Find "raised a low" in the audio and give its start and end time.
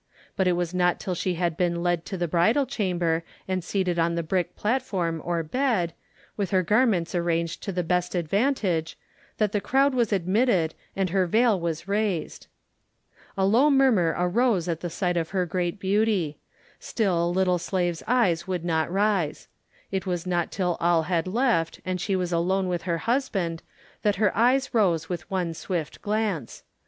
11.87-13.69